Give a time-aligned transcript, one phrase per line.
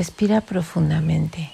[0.00, 1.50] Respira profundamente.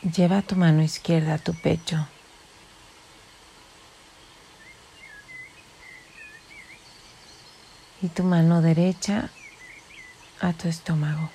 [0.00, 2.08] Lleva tu mano izquierda a tu pecho.
[8.00, 9.28] Y tu mano derecha
[10.40, 11.30] a tu estómago.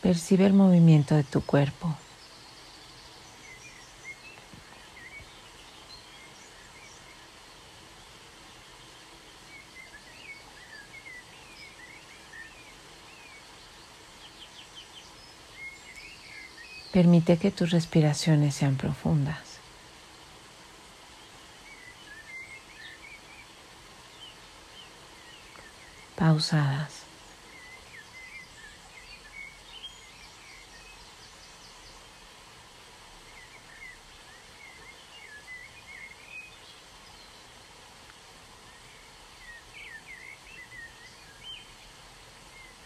[0.00, 1.96] Percibe el movimiento de tu cuerpo.
[16.92, 19.38] Permite que tus respiraciones sean profundas.
[26.16, 27.02] Pausadas.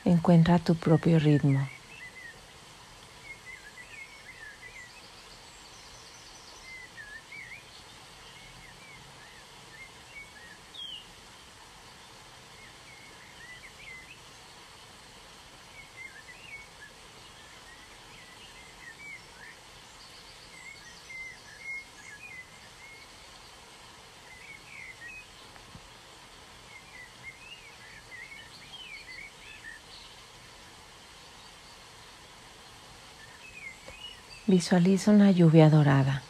[0.04, 1.75] Encuentra tu propio ritmo.
[34.48, 36.22] Visualiza una lluvia dorada.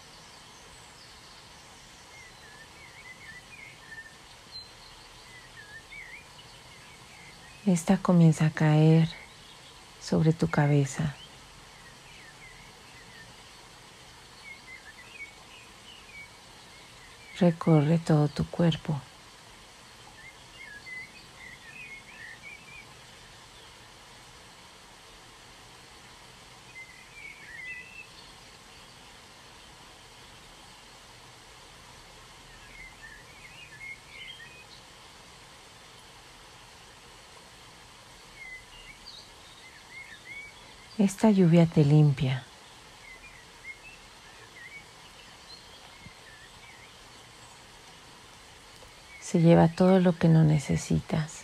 [7.66, 9.06] Esta comienza a caer
[10.00, 11.14] sobre tu cabeza.
[17.38, 18.98] Recorre todo tu cuerpo.
[40.98, 42.42] Esta lluvia te limpia.
[49.20, 51.35] Se lleva todo lo que no necesitas.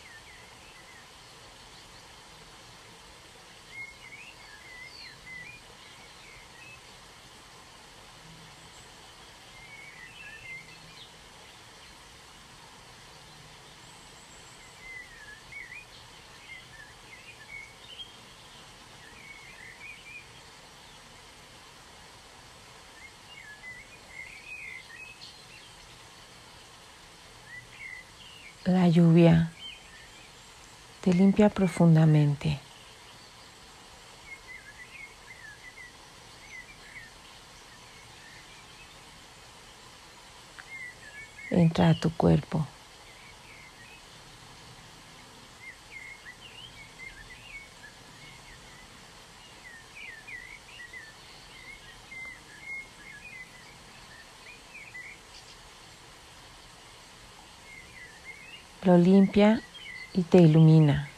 [28.64, 29.50] La lluvia
[31.00, 32.60] te limpia profundamente.
[41.50, 42.64] Entra a tu cuerpo.
[58.92, 59.62] Lo limpia
[60.12, 61.08] y te ilumina.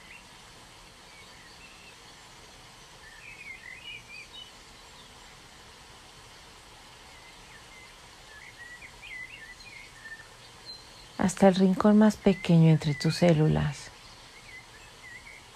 [11.18, 13.90] Hasta el rincón más pequeño entre tus células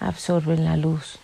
[0.01, 1.19] absorben la luz.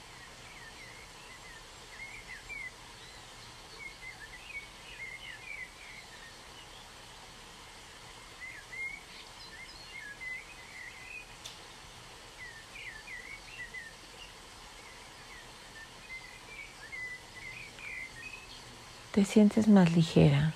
[19.26, 20.54] Sientes más ligera.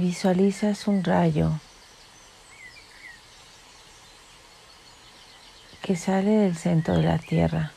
[0.00, 1.60] Visualizas un rayo
[5.82, 7.72] que sale del centro de la Tierra.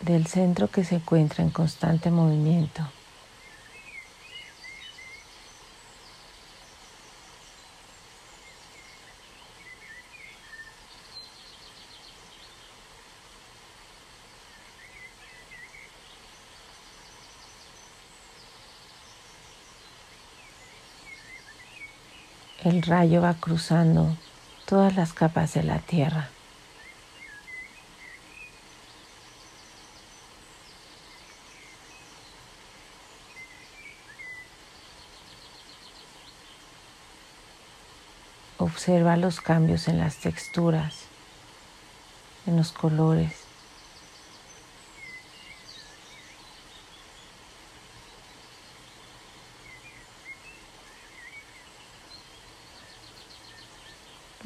[0.00, 2.95] del centro que se encuentra en constante movimiento.
[22.76, 24.14] El rayo va cruzando
[24.66, 26.28] todas las capas de la tierra.
[38.58, 41.04] Observa los cambios en las texturas,
[42.46, 43.45] en los colores.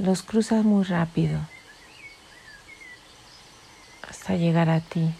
[0.00, 1.38] Los cruzas muy rápido
[4.08, 5.14] hasta llegar a ti.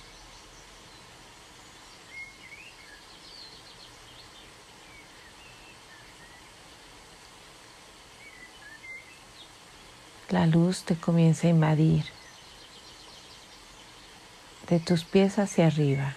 [10.31, 12.07] La luz te comienza a invadir
[14.71, 16.15] de tus pies hacia arriba.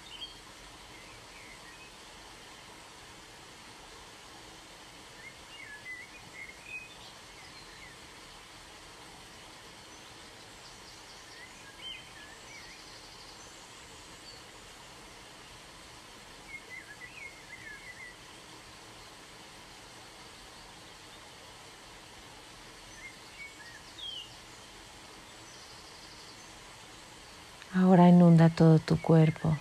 [27.76, 29.58] Ahora inunda todo tu cuerpo.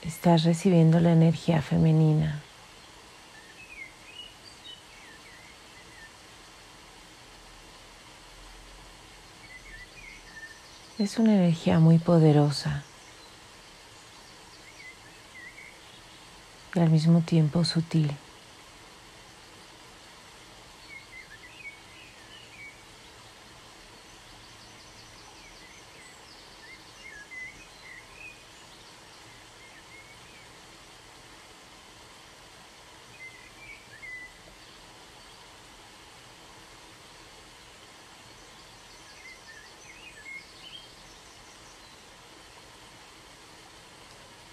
[0.00, 2.40] Estás recibiendo la energía femenina.
[10.98, 12.82] Es una energía muy poderosa.
[16.74, 18.10] Y al mismo tiempo sutil.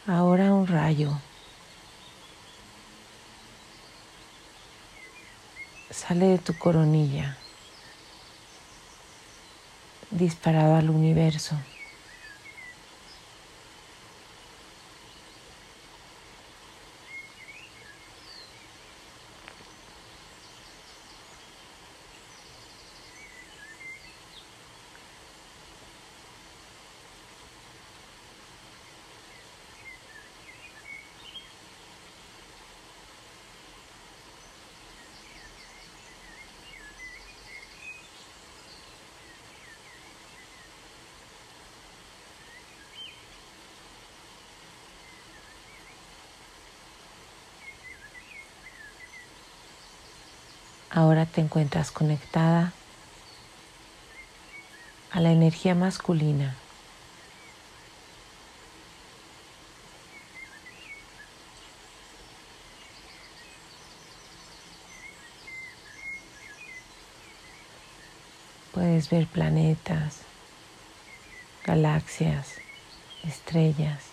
[0.07, 1.20] Ahora un rayo
[6.11, 7.37] sale de tu coronilla,
[10.09, 11.55] disparado al universo.
[51.01, 52.73] Ahora te encuentras conectada
[55.09, 56.53] a la energía masculina.
[68.71, 70.19] Puedes ver planetas,
[71.65, 72.57] galaxias,
[73.23, 74.10] estrellas.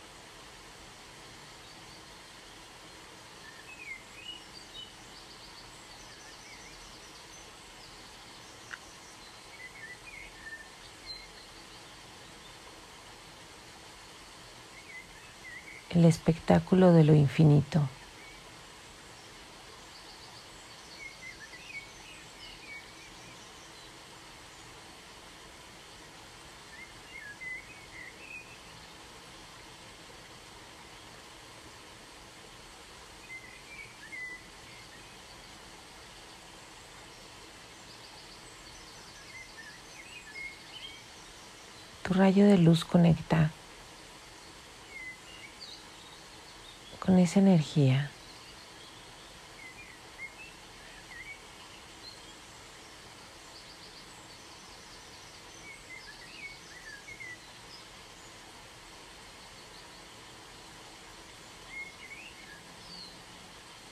[15.99, 17.88] El espectáculo de lo infinito.
[42.05, 43.50] Tu rayo de luz conecta
[47.08, 48.10] con esa energía.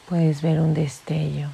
[0.07, 1.49] Puedes ver un destello.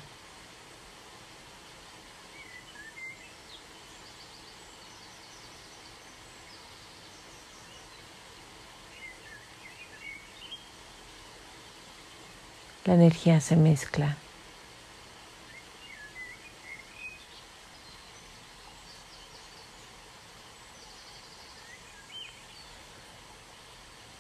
[12.85, 14.17] La energía se mezcla.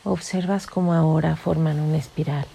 [0.05, 2.47] Observas cómo ahora forman una espiral.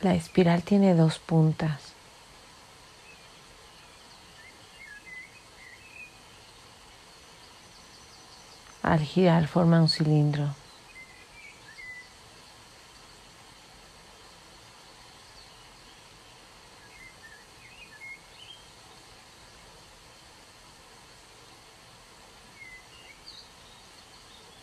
[0.00, 1.92] La espiral tiene dos puntas.
[8.84, 10.54] Al girar forma un cilindro.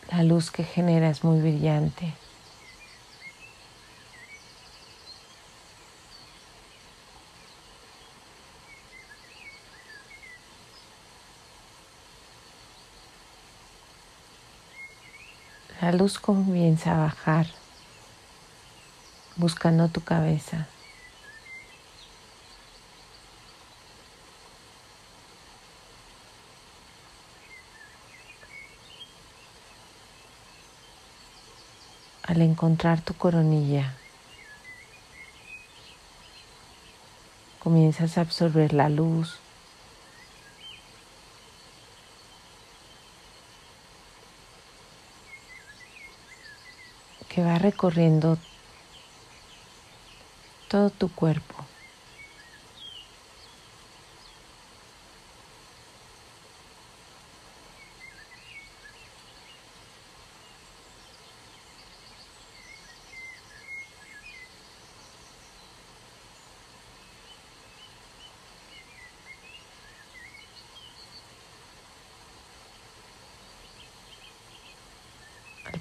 [0.10, 2.14] La luz que genera es muy brillante.
[15.86, 17.46] La luz comienza a bajar
[19.36, 20.68] buscando tu cabeza.
[32.24, 33.94] Al encontrar tu coronilla,
[37.60, 39.38] comienzas a absorber la luz
[47.36, 48.38] que va recorriendo
[50.70, 51.54] todo tu cuerpo.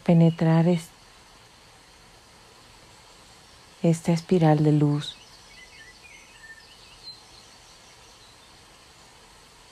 [0.05, 0.94] Penetrar este
[3.85, 5.15] esta espiral de luz.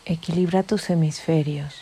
[0.04, 1.74] Equilibra tus hemisferios.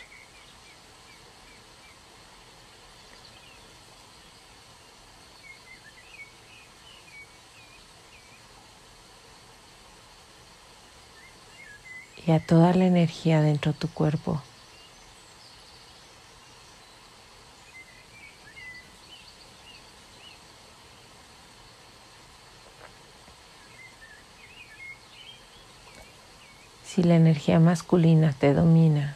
[12.25, 14.41] Y a toda la energía dentro de tu cuerpo.
[27.01, 29.15] Si la energía masculina te domina,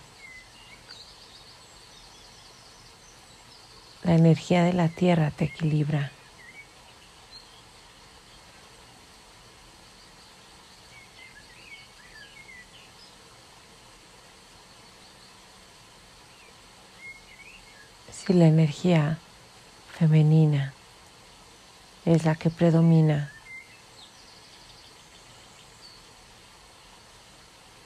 [4.01, 6.11] la energía de la tierra te equilibra.
[18.11, 19.19] Si la energía
[19.93, 20.73] femenina
[22.05, 23.34] es la que predomina,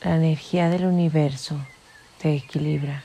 [0.02, 1.60] la energía del universo
[2.22, 3.04] te equilibra.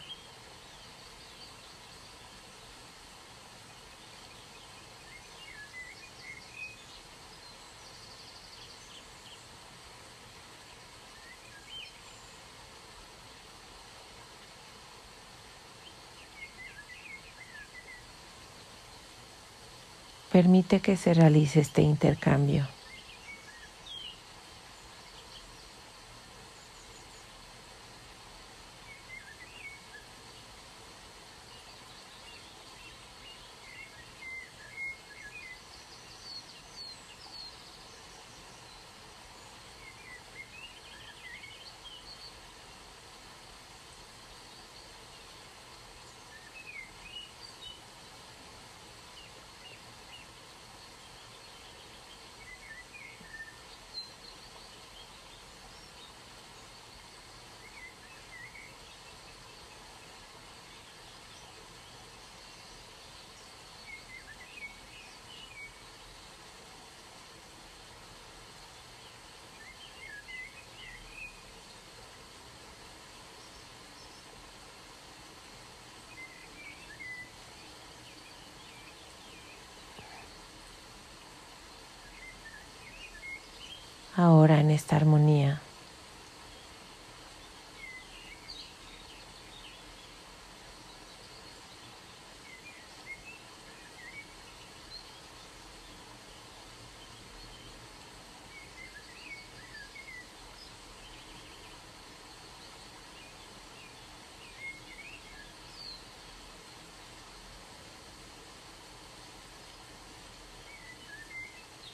[20.31, 22.67] Permite que se realice este intercambio.
[84.17, 85.61] Ahora en esta armonía.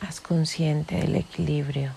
[0.00, 1.92] Haz consciente del equilibrio.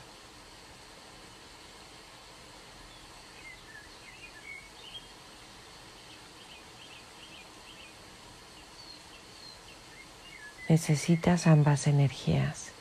[10.74, 12.72] Necesitas ambas energías.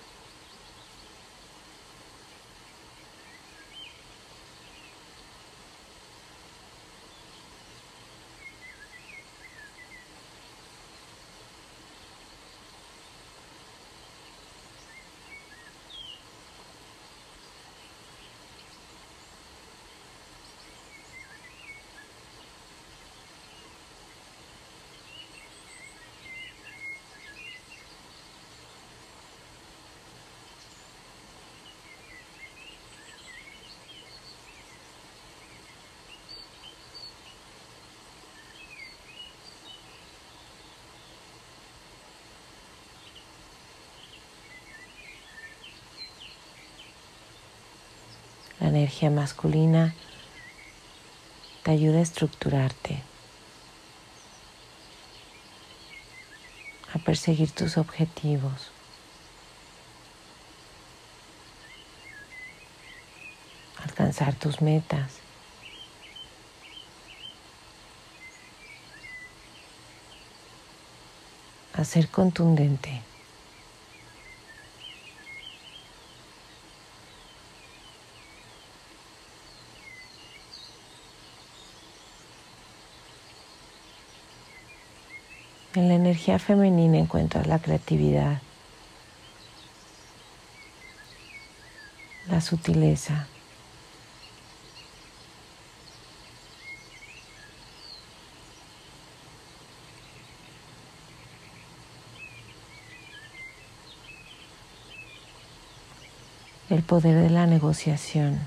[48.63, 49.93] La energía masculina
[51.65, 53.03] te ayuda a estructurarte,
[56.95, 58.71] a perseguir tus objetivos.
[63.83, 65.11] alcanzar tus metas.
[71.75, 73.03] A ser contundente.
[85.83, 88.41] En la energía femenina encuentras la creatividad,
[92.29, 93.27] la sutileza.
[106.71, 108.39] el poder de la negociación.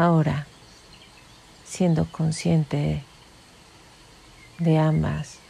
[0.00, 0.46] Ahora,
[1.64, 3.02] siendo consciente
[4.60, 5.40] de ambas,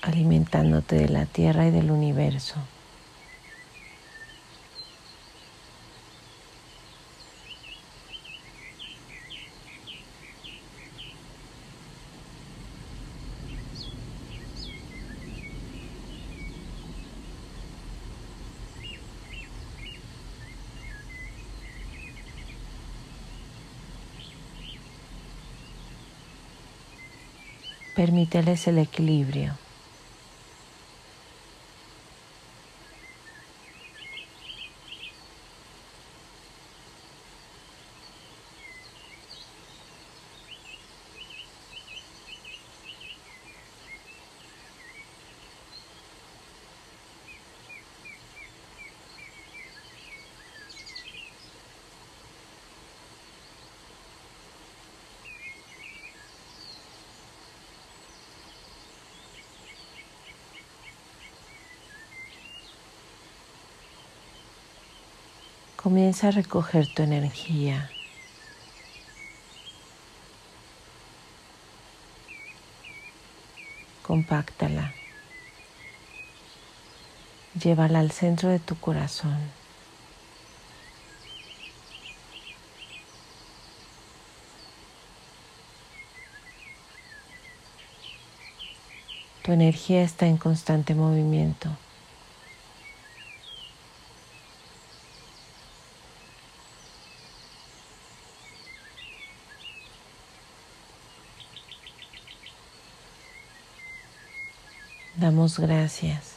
[0.00, 2.54] alimentándote de la tierra y del universo.
[27.94, 29.63] Permíteles el equilibrio.
[65.84, 67.90] Comienza a recoger tu energía.
[74.00, 74.94] Compáctala.
[77.62, 79.36] Llévala al centro de tu corazón.
[89.42, 91.68] Tu energía está en constante movimiento.
[105.58, 106.33] Gracias.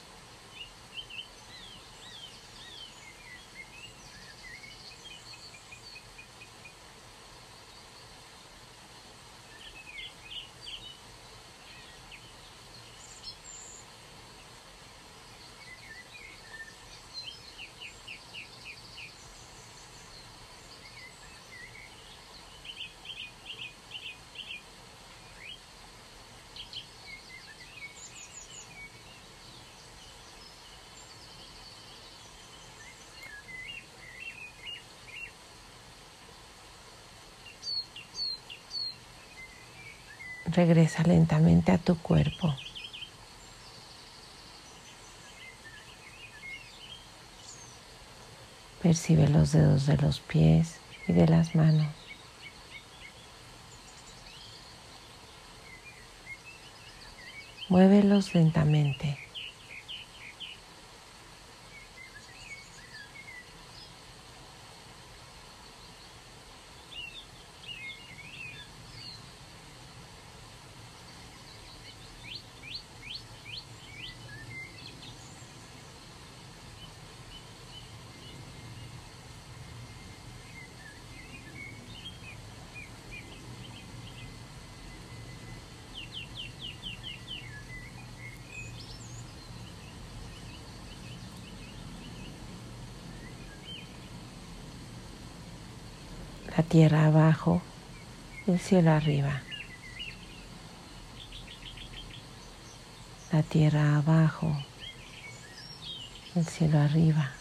[40.58, 42.52] Regresa lentamente a tu cuerpo.
[48.82, 51.94] Percibe los dedos de los pies y de las manos.
[57.70, 59.27] Muévelos lentamente.
[96.68, 97.62] Tierra abajo,
[98.46, 99.42] el cielo arriba.
[103.32, 104.52] La tierra abajo,
[106.36, 107.32] el cielo arriba.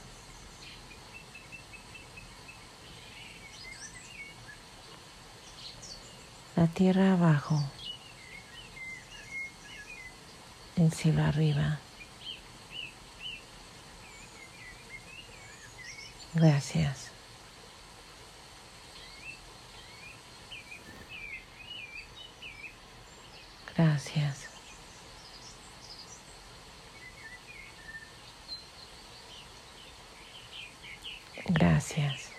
[6.55, 7.63] La tierra abajo,
[10.77, 11.81] el cielo arriba.
[16.35, 17.16] Gracias.
[23.77, 24.49] Gracias.
[31.49, 32.36] Gracias.